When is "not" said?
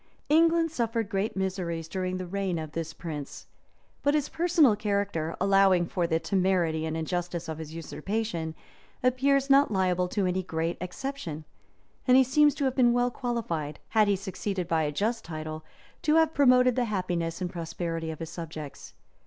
9.47-9.69